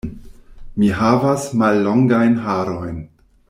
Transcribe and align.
Mi 0.83 0.89
havas 1.01 1.45
mallongajn 1.63 2.41
harojn. 2.47 3.01